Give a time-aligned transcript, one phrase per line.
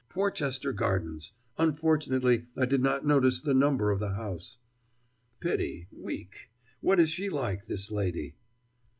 [0.09, 4.57] "Porchester Gardens unfortunately I did not notice the number of the house."
[5.39, 6.49] "Pity: weak.
[6.79, 8.33] What is she like, this lady?"